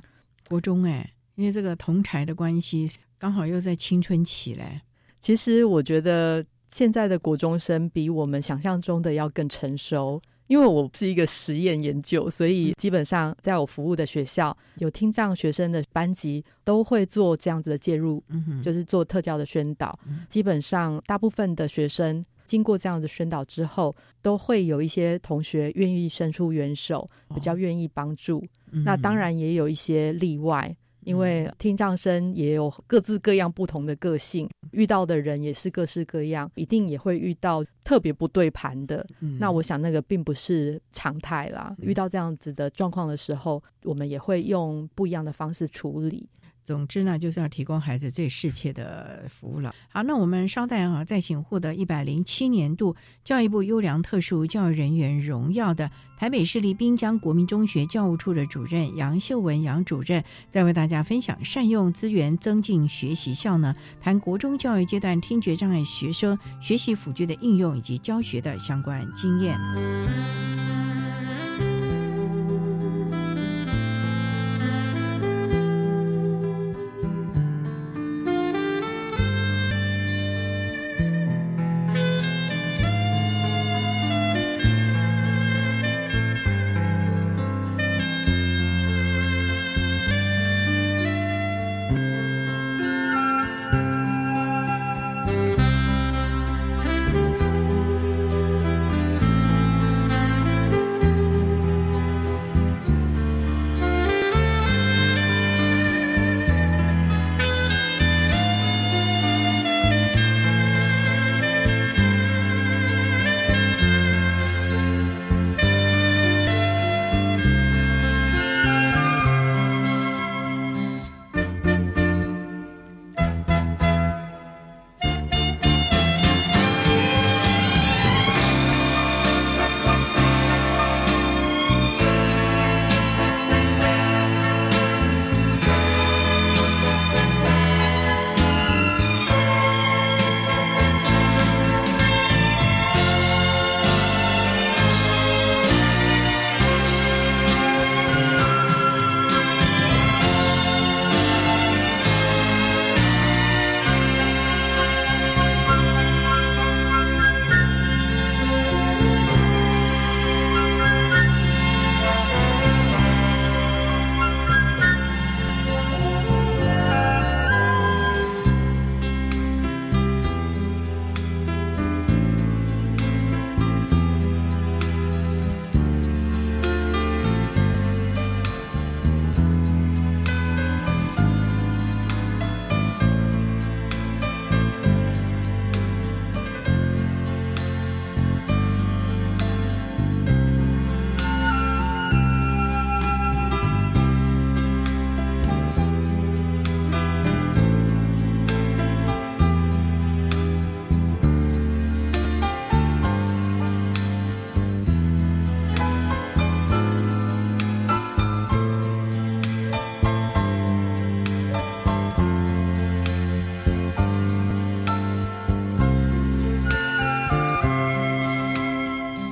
[0.48, 4.80] 国中哎，因为这个同才的关系刚好又在青春期嘞。
[5.20, 10.20] 其实我觉得现在的国中生比我们想象中的要更成熟。
[10.46, 19.98] 因为我是一个实验研究，所以基本上在我服务的学校，有听障学生的班级都会做这样子的介入，嗯就是做特教的宣导。
[20.28, 28.44] 基本上大部分的学生经过这样的宣导之后，都会有一些同学愿意伸出援手，比较愿意帮助。
[28.70, 30.74] 那当然也有一些例外。
[31.06, 39.06] 因为听障生也有各自各样不同的个性，遇到的人也是各式各样，一定也会遇到特别不对盘的。
[39.38, 41.74] 那我想那个并不是常态啦。
[41.78, 46.28] 遇到这样子的状况的时候，我们也会用不一样的方式处理。
[46.66, 49.72] 总之呢，就是要提供孩子最适切的服务了。
[49.88, 70.75] 好，那我们稍待啊，再请获得一百零七年度教育部优良特殊教育人员荣耀的台北市立滨江国民中学教务处的主任杨秀文杨主任，再为大家分享善用资源增进学习效能，谈国中教育阶段听觉障碍学生学习辅具的应用以及教学的相关经验。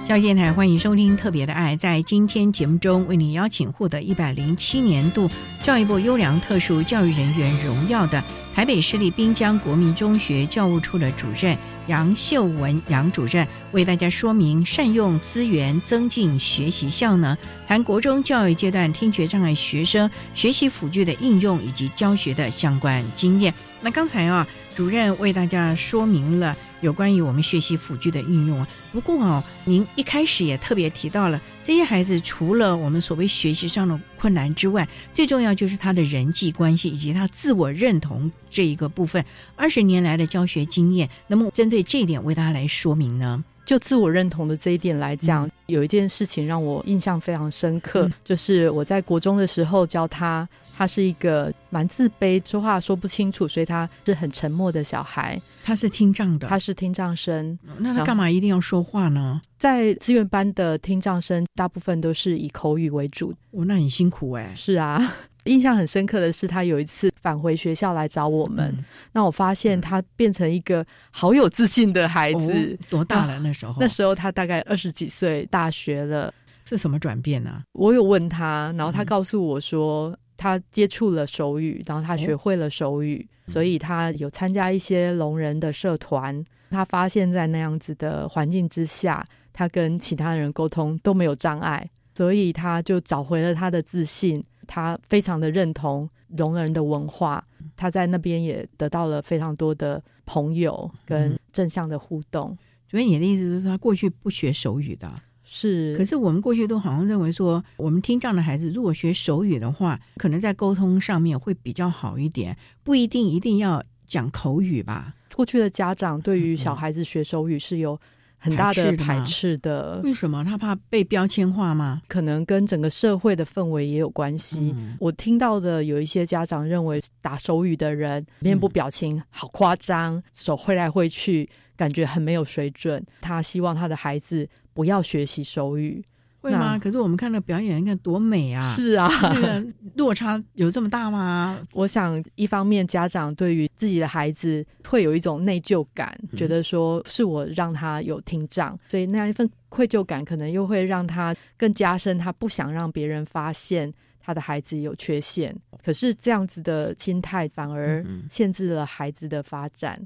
[0.07, 1.74] 教育电台欢迎收听《特别的爱》。
[1.78, 5.30] 在今天节目中，为你邀请获得一百零七年度
[5.62, 8.22] 教育部优良特殊教育人员荣耀的
[8.55, 17.34] 台北市立滨江国民中学教务处的主任杨秀文杨主任，为大家说明善用资源增进学习效能，
[17.66, 23.55] 谈国中教育阶段听觉障碍学生学习辅具的应用以及教学的相关经验。
[23.80, 24.46] 那刚才啊，
[24.76, 26.55] 主任为大家说明了。
[26.85, 39.24] 有关于我们学习辅具的运用啊，不过哦，您一开始也特别提到了，这些孩子除了我们所谓学习上的困难之外，最重要就是他的人际关系以及他自我认同这一个部分。
[39.57, 43.43] 二十年来的教学经验，那么针对这一点为大家来说明呢？
[43.64, 50.47] 就自我认同的这一点来讲，有一件事情让我印象非常深刻，就是我在国中的时候教他。
[50.77, 55.41] 他是一个蛮自卑，说话说不清楚，所以他是很沉默的小孩。
[55.62, 57.59] 他是听障的，他是听障生。
[57.79, 59.41] 那他干嘛一定要说话呢？
[59.59, 63.33] 在资源班的听障生，大部分都是以口语为主。
[63.53, 64.53] 哦，那很辛苦哎。
[64.55, 65.14] 是啊，
[65.45, 68.77] 印象很深刻的是，他有一次返回学校来找我们，
[69.12, 72.79] 那我发现他变成一个好有自信的孩子。
[72.91, 73.77] 多大了那时候？
[73.81, 76.35] 那时候他大概二十几岁，大学了。
[76.66, 77.62] 是什么转变呢？
[77.72, 80.14] 我有问他，然后他告诉我说。
[80.45, 86.45] 他接触了手语，然后他学会了手语，所以他有参加一些聋人的社团。
[86.68, 89.24] 他发现，在那样子的环境之下，
[89.55, 94.45] 他跟其他人沟通都没有障碍，所以他就找回了他的自信。
[94.66, 97.42] 他非常的认同聋人的文化，
[97.74, 102.55] 他在那边也得到了非常多的朋友跟正向的互动。
[102.90, 105.11] 所以你的意思是，他过去不学手语的？
[105.45, 115.14] 是，可是我们过去都好像认为说，我们听障的孩子如果学手语的话，可能在沟通上面会比较好一点，不一定一定要讲口语吧。
[115.34, 118.01] 过去的家长对于小孩子学手语是有
[118.45, 120.45] 很大的排斥的，为什么？
[120.45, 122.03] 他怕被标签化吗？
[122.09, 124.74] 可能跟整个社会的氛围也有关系。
[125.01, 133.03] 我听到的有一些家长认为打手语的人面部表情好夸张，手挥来挥去，感觉很没有水准。
[133.20, 134.47] 他希望他的孩子。
[134.74, 136.05] 不要学习手语，
[136.45, 136.78] 会吗？
[136.78, 138.61] 可是我们看到表演，你看多美啊！
[138.74, 139.66] 是啊，那个
[139.97, 141.59] 落差有这么大吗？
[141.72, 155.55] 我想，一方面家长对于自己的孩子会有一种内疚感，觉得说是我让他有听障，所以那样一份愧疚感，可能又会让他更加深，他不想让别人发现他的孩子有缺陷。
[155.84, 160.01] 可是这样子的心态，反而限制了孩子的发展。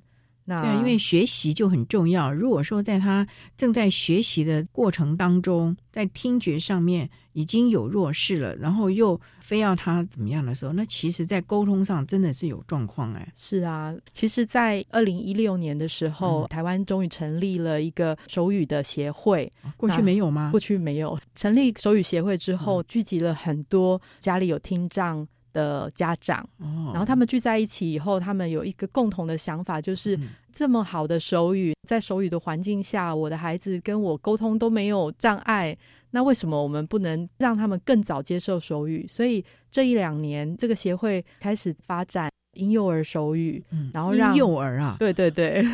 [0.49, 2.33] 对，因为学习就很重要。
[2.33, 3.27] 如果说在他
[3.57, 13.33] 正在学习的过程当中，在听觉上面已经有弱势了，然后又非要他怎么样的时候，那其实，在沟通上真的是有状况哎。
[13.37, 19.51] 是啊，其实，在二零一六年的时候，台湾终于成立了一个手语的协会。
[19.77, 20.51] 过去没有吗？
[20.51, 21.19] 过去没有。
[21.35, 25.27] 成立手语协会之后，聚集了很多家里有听障。
[25.53, 30.19] 的家长，然后他们聚在一起以后，他们有一个共同的想法，就是
[30.55, 35.77] 这么好的手语，在手语的环境下，我的孩子跟我沟通都没有障碍，
[36.11, 39.07] 那为什么我们不能让他们更早接受手语？
[39.09, 42.31] 所以这一两年，这个协会开始发展。
[42.59, 43.63] 婴幼儿手语，
[43.95, 45.65] 然后让幼儿啊，对对对，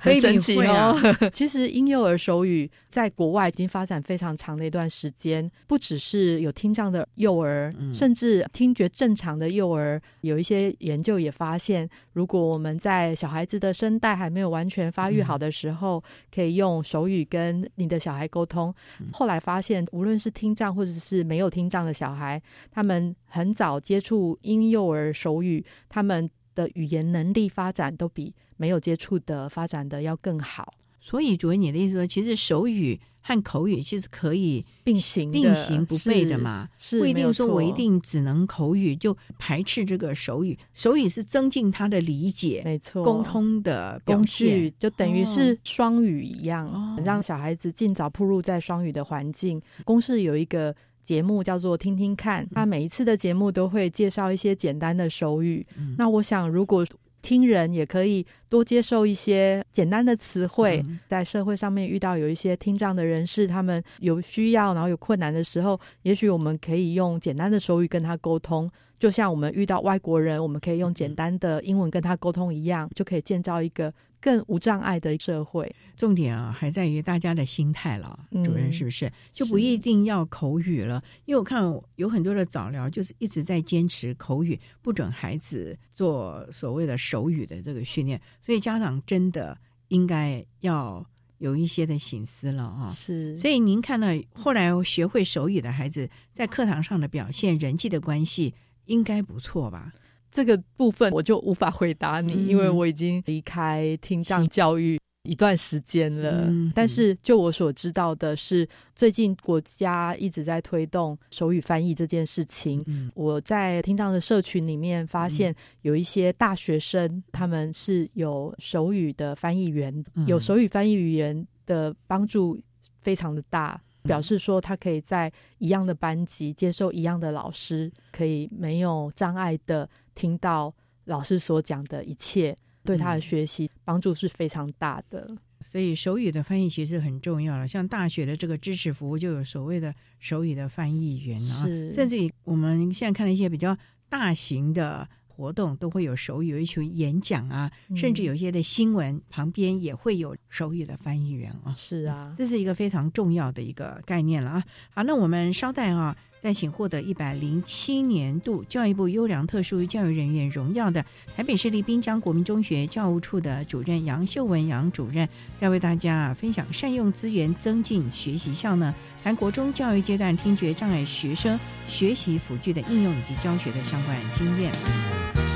[0.00, 0.98] 很神奇哦。
[1.32, 16.02] 其实婴幼儿手语在国外已经发展非常长的一段时间，不只是有听障的幼儿，甚至听觉正常的幼儿，有一些研究也发现，如果我们在小孩子的声带还没有完全发育好的时候，
[16.34, 18.74] 可以用手语跟你的小孩沟通。
[19.12, 26.28] 后来发现，无论是听障或者是没有听障的小孩，他们很早接触婴幼儿手语，他们。
[26.54, 36.68] 的语言能力发展都比没有接触的发展的要更好，所以主任，你的意思说，其实手语和口语其实可以并行并行不悖的嘛？
[36.78, 49.60] 是不一定说我一定只能口语就排斥这个手语，手语是增进他的理解，没错，沟通的工具就等于是双语一样，让小孩子尽早步入在双语的环境。
[49.84, 50.74] 公式有一个。
[51.04, 55.66] 节目叫做听听看，那每一次的节目都会介绍一些简单的手语。
[55.98, 56.86] 那我想，如果
[57.20, 68.68] 听人也可以多接受一些简单的词汇，在社会上面遇到有一些听障的人士，他们有需要，然后有困难的时候，也许我们可以用简单的手语跟他沟通。
[68.98, 73.92] 就像我们遇到外国人，我们可以用简单的英文跟他沟通一样，就可以建造一个
[74.22, 75.74] 更无障碍的社会。
[75.94, 79.12] 重点啊，还在于大家的心态了，主任是不是？
[79.34, 81.62] 就不一定要口语了，因为我看
[81.96, 89.58] 有很多的早疗就是一直在坚持口语，不准孩子做所谓的手语的这个训练，所以家长真的
[89.88, 91.04] 应该要。
[91.42, 92.88] 有一些的醒思了啊。
[92.94, 98.54] 是，所以您看到后来学会手语的孩子在课堂上的表现，人际的关系
[98.84, 99.92] 应该不错吧？
[100.32, 106.46] 这个部分我就无法回答你，嗯因为我已经离开听障教育一段时间了。
[106.48, 112.82] 嗯但是就我所知道的是，最近国家一直在推动手语翻译这件事情。
[112.86, 122.58] 嗯我在听障的社群里面发现，有一些大学生他们是有手语的翻译员，嗯有手语翻译语言的帮助
[123.02, 123.80] 非常的大。
[124.04, 130.74] 嗯表示说，他可以在一样的班级接受一样的老师，可以没有障碍的听到
[131.04, 135.30] 老师所讲的一切，对他的学习帮助是非常大的。
[135.64, 137.66] 所以手语的翻译其实很重要了。
[137.66, 143.76] 像大学的这个支持服务，就有所谓的手语的翻译员啊，甚至于我们现在看了一些比较
[144.08, 145.08] 大型的。
[145.42, 151.74] 活动都会有手语，有一群演讲啊，嗯甚至有一些的新闻旁边也会有手语的翻译员啊。
[151.74, 154.64] 是啊，这是一个非常重要的一个概念了啊。
[154.94, 161.04] 好，那我们稍待啊，再请获得一百零七年度教育部优良特殊教育人员荣耀的
[161.36, 165.28] 台北市立滨江国民中学教务处的主任杨秀文杨主任，
[165.60, 175.51] 再为大家分享善用资源增进学习效能，谈国中教育阶段听觉障碍学生学习辅具的应用以及教学的相关经验。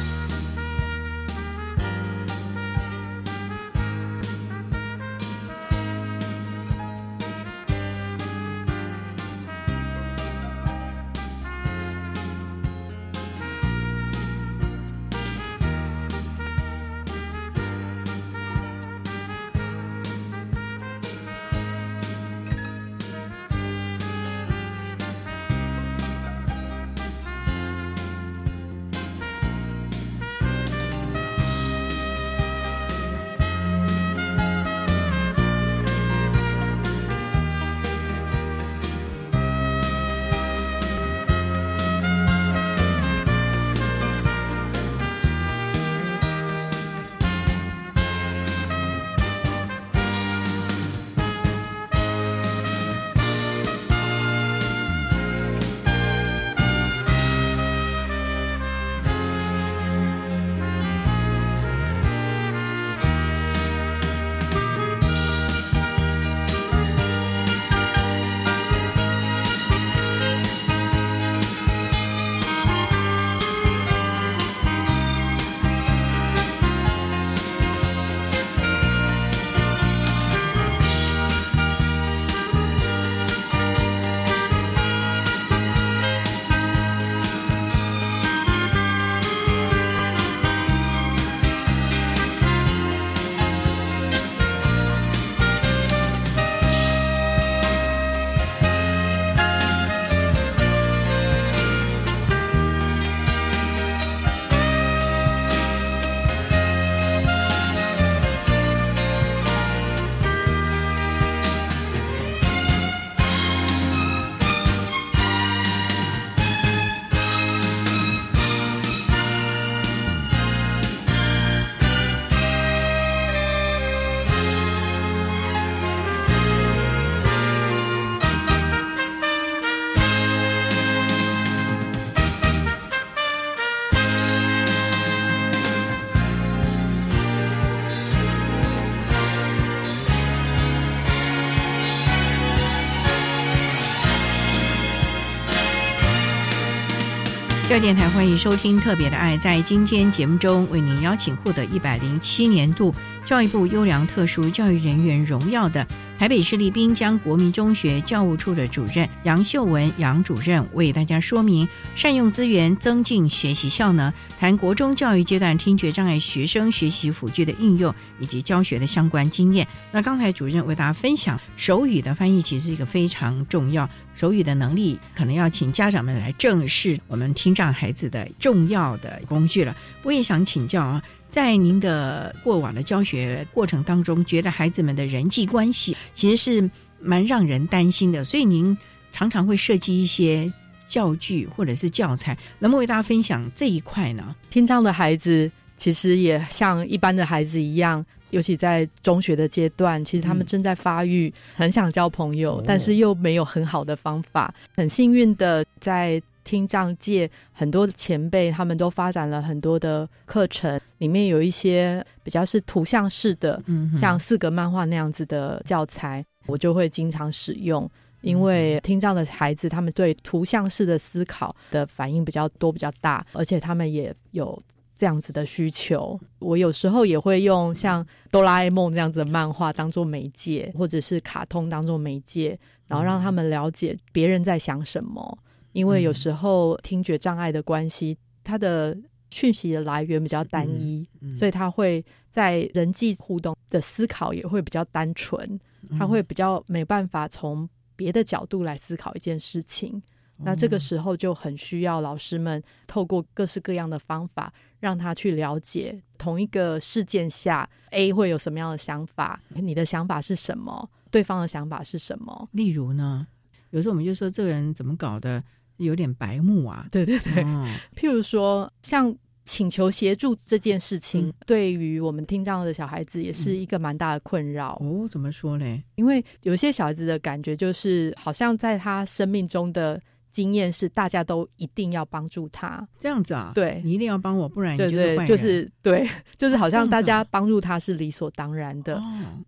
[147.77, 149.37] 教电台欢迎收听《特别的爱》。
[149.39, 155.87] 在今天节目中，为您邀请获得一百零七年度教育部优良特殊教育人员荣耀的
[156.19, 169.69] 台北市立滨江国民中学教务处的主任杨秀文杨主任，为大家说明善用资源增进学习效能，谈国中教育阶段听觉障碍学生学习辅具的应用以及教学的相关经验。
[169.93, 173.89] 那刚才主任为大家分享手语的翻译，其实是一个非常重要。
[174.17, 179.77] 手语的能力，可能要请家长们来正视我们听障孩子的重要的工具了。
[180.03, 188.77] 我也想请教啊，在您的过往的教学过程当中，觉得孩子们的人际关系其实是蛮让人担心的，所以您
[189.13, 190.51] 常常会设计一些
[190.89, 194.35] 教具或者是教材，能不能为大家分享这一块呢？
[194.51, 198.05] 听障的孩子其实也像一般的孩子一样。
[198.31, 204.53] 尤其在中学的阶段，其实他们正在发育，很想交朋友，但是又没有很好的方法。
[204.75, 213.61] 很幸运的，在听障界很多前辈他们都发展了很多的课程，里面有一些比较是图像式的，
[213.99, 217.91] 像四格漫画那样子的教材，我就会经常使用。
[218.23, 224.61] 因为听障的孩子，他们对图像式的思考的反应比较多、比较大，而且他们也有
[224.97, 226.19] 这样子的需求。
[226.39, 235.39] 我有时候也会用像哆啦 A 梦这样子的漫画当做媒介，或者是卡通当做媒介，然后让他们了解别人在想什么。
[235.77, 238.97] 因为有时候听觉障碍的关系，他的
[239.31, 241.07] 讯息的来源比较单一，
[241.37, 245.61] 所以他会在人际互动的思考也会比较单纯，
[245.99, 250.03] 他会比较没办法从别的角度来思考一件事情。
[250.39, 254.51] 那这个时候就很需要老师们透过各式各样的方法，
[254.81, 262.49] 让他去了解同一个事件下 A 会有什么样的想法，你的想法是什么，对方的想法是什么。
[262.53, 263.27] 例如呢，
[263.71, 265.43] 有时候我们就说这个人怎么搞的
[265.79, 269.17] 有点白目啊，对对对，哦譬如说像。
[269.49, 274.73] 请求协助这件事情，对于我们听障的小孩子也是一个蛮大的困扰。
[274.83, 275.83] 哦，怎么说呢？
[275.95, 282.87] 因为有些小孩子的感觉就是，好像在他生命中的经验是，大家都一定要帮助他。
[283.01, 283.53] 这样子啊？
[283.55, 285.27] 对，你一定要帮我，不然你就是。
[285.27, 288.97] 就是对，就是 好像大家帮助他是理所当然的。
[288.97, 289.03] 哦，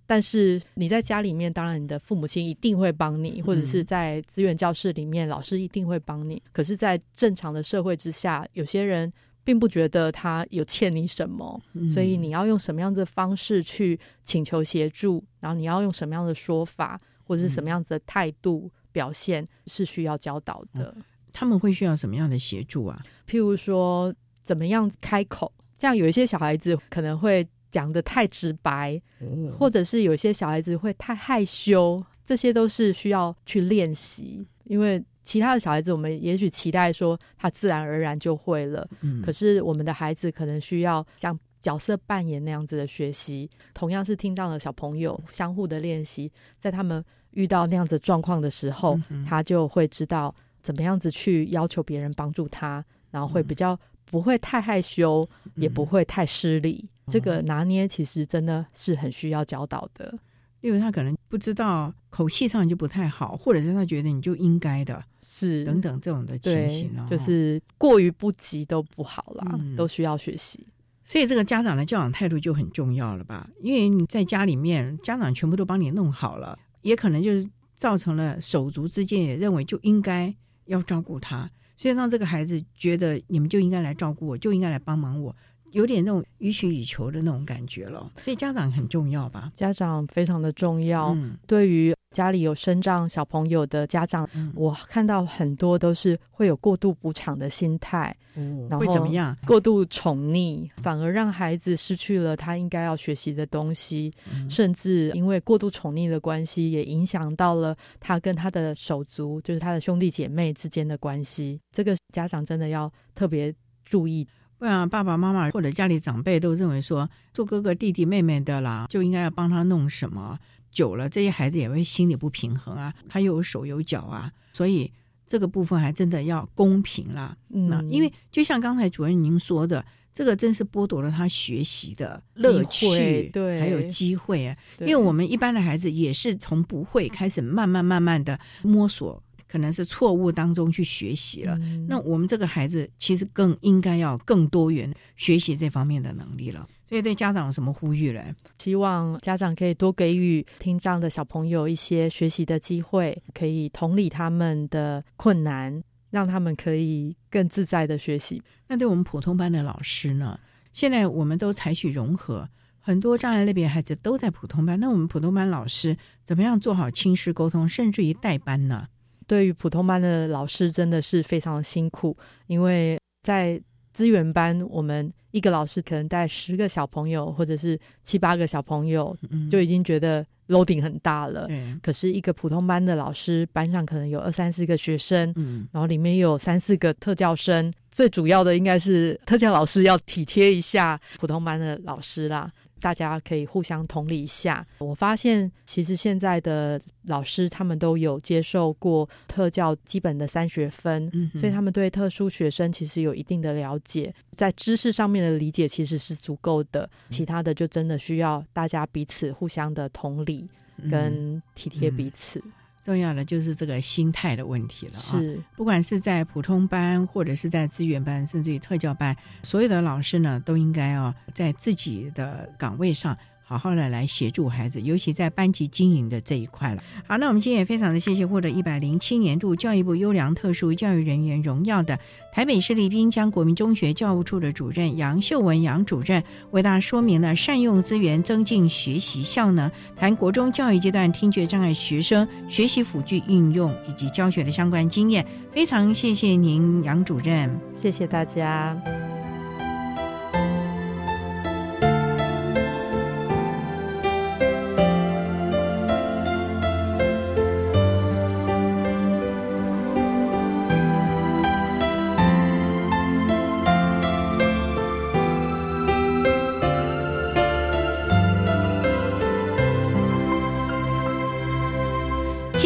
[0.06, 6.42] 但是你在家里面，当然你的父母亲一定会帮你，或者是在资源教室里面，老师一定会帮你。
[6.52, 9.12] 可是，在正常的社会之下，有些人
[9.44, 20.94] 并不觉得他有欠你什么，嗯所以你要用什么样的方式去请求协助，然后你要用什么样的说法，或者是什么样子的态度表现，是需要教导的。
[21.32, 23.00] 他们会需要什么样的协助啊？
[23.28, 24.12] 譬如说，
[24.44, 34.44] 怎么样开口，这样有一些小孩子可能会讲的太直白，哦或者是有些小孩子会太害羞，这些都是需要去练习。
[34.64, 53.46] 因为其他的小孩子，我们也许期待说他自然而然就会了，嗯可是我们的孩子可能需要像角色扮演那样子的学习，同样是听到了小朋友相互的练习，在他们遇到那样子状况的时候，嗯他就会知道怎么样子去要求别人帮助他，然后会嗯。
[53.46, 56.88] 比较不会太害羞，也不会太失礼。
[57.08, 60.18] 这哦个拿捏其实真的是很需要教导的。
[60.60, 65.64] 因为他可能不知道口气上就不太好，或者是他觉得你就应该的，是。
[65.64, 69.76] 等等这种的情形哦，就是过于不及都不好啦，嗯。
[69.76, 70.66] 都需要学习。
[71.08, 73.48] 所以这个家长的教养态度就很重要了吧？
[73.62, 77.48] 因为你在家里面，家长全部都帮你弄好了，也可能就是
[77.78, 80.32] 造成了手足之间也认为就应该
[80.66, 85.34] 要照顾他，所以让这个孩子觉得你们就应该来照顾我，就应该来帮忙我，
[85.70, 88.12] 有点那种予取予求的那种感觉了。
[88.22, 89.50] 所以家长很重要吧？
[89.56, 99.36] 家长非常的重要，嗯对于家里有生障小朋友的家长，嗯我看到很多都是会有过度补偿的心态，哦然后会怎么样？
[99.46, 111.60] 过度宠溺，反而让孩子失去了他应该要学习的东西，嗯甚至因为过度宠溺的关系，也影响到了他跟他的手足，就是他的兄弟姐妹之间的关系。
[111.72, 113.54] 这个家长真的要特别
[113.84, 114.26] 注意。
[114.58, 120.36] 不然爸爸妈妈或者家里长辈都认为说，做哥哥弟弟妹妹的啦，就应该要帮他弄什么。
[120.70, 124.92] 久了，这些孩子也会心理不平衡啊，他又有手有脚啊，所以
[125.26, 127.36] 这个部分还真的要公平啦。
[127.50, 134.56] 嗯那嗯，因为就像刚才主任您说的，这个真是剥夺了他学习的乐趣，对还有机会啊。
[134.80, 141.56] 因为我们一般的孩子也是从不会开始，慢慢慢慢的摸索，可能是错误当中去学习了。
[141.60, 146.66] 嗯那我们这个孩子其实更应该要更多元学习这方面的能力了。
[146.88, 148.34] 所以对家长有什么呼吁嘞？
[148.56, 158.42] 希望家长可以多给予听障的小朋友一些学习的机会，可以同理他们的困难，让他们可以更自在的学习。
[158.68, 160.40] 那对我们普通班的老师呢？
[160.72, 164.80] 现在我们都采取融合，很多障碍类别孩子都在普通班。
[164.80, 168.86] 那我们普通班老师怎么样做好亲师沟通，甚至于带班呢？
[169.26, 172.16] 对于普通班的老师真的是非常的辛苦，
[172.46, 173.60] 因为在
[173.92, 181.46] 资源班，我们一个老师可能带十个小朋友，或者是七八个小朋友，嗯，就已经觉得 loading 很大了。
[181.46, 192.50] 对，可是，一个普通班的老师，班上可能有二三十个学生，嗯然后里面又有三四个特教生，最主要的应该是特教老师要体贴一下普通班的老师啦，
[192.80, 194.64] 大家可以互相同理一下。
[194.78, 212.42] 我发现其实现在的老师他们都有接受过特教基本的三学分，嗯所以他们对特殊学生其实有一定的了解，在知识上面的理解其实是足够的，其他的就真的需要大家彼此互相的同理嗯跟体贴彼此。
[212.88, 215.12] 重要的就是这个心态的问题了啊。
[215.12, 223.14] 是，不管是在普通班，或者是在资源班，甚至于特教班，所有的老师呢，都应该啊，在自己的岗位上。
[223.48, 226.82] 好好的来协助孩子，尤其在班级经营的这一块了。
[227.06, 231.98] 好，那我们今天也非常的谢谢获得一百零七年度教育部优良特殊教育人员荣耀的
[232.30, 245.26] 台北市立滨江国民中学教务处的主任杨秀文杨主任，为大家说明了善用资源增进学习效能，谈国中教育阶段听觉障碍学生学习辅具应用以及教学的相关经验。
[245.50, 249.07] 非常谢谢您，杨主任，谢谢大家。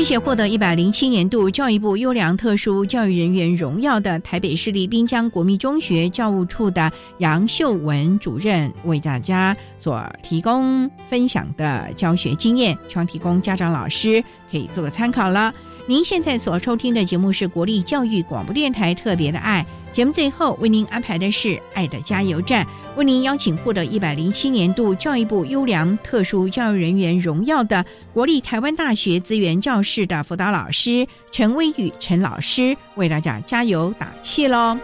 [0.02, 15.54] 谢谢获得一百零七年度教育部优良特殊教育人员荣耀的台北市立滨江国民中学教务处的杨秀文主任为大家所提供分享的教学经验，希望提供家长老师可以做个参考了。
[15.86, 19.66] 您现在所收听的节目是国立教育广播电台特别的爱。
[19.90, 22.64] 节目最后为您安排的是“爱的加油站”，
[22.96, 34.78] 为您邀请获得一百零七年度教育部优良特殊教育人员荣耀的国立台湾大学资源教室的辅导老师陈威宇陈老师，为大家加油打气喽！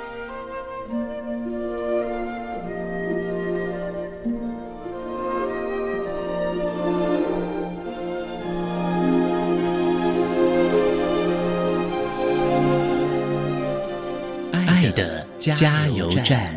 [15.38, 16.52] 加油站。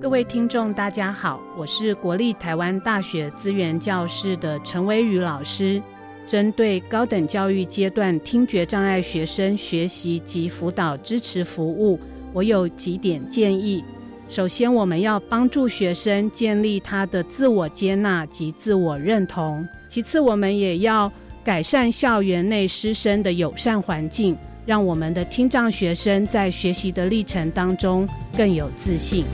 [0.00, 5.80] 各位听众，大家好，我是国立台湾大学资源教室的陈威宇老师。
[6.26, 12.00] 针对高等教育阶段听觉障碍学生学习及辅导支持服务，
[12.32, 13.84] 我有几点建议。
[14.28, 19.66] 首先，我们要帮助学生建立他的自我接纳及自我认同。
[19.94, 21.08] 其次，我们也要
[21.44, 24.36] 改善校园内师生的友善环境，
[24.66, 28.04] 让我们的听障学生在学习的历程当中
[28.36, 29.24] 更有自信。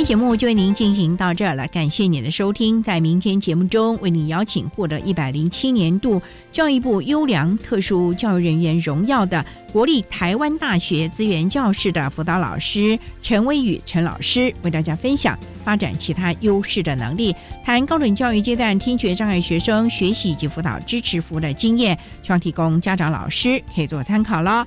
[0.00, 2.82] 天节目就为您进行到这儿了，感谢您的收听。
[2.82, 24.66] 在明天节目中，为您邀请获得一百零七年度教育部优良特殊教育人员荣耀的国立台湾大学资源教室的辅导老师陈威宇陈老师，为大家分享发展其他优势的能力，谈高等教育阶段听觉障碍学生学习及辅导支持服务的经验，希望提供家长老师可以做参考了。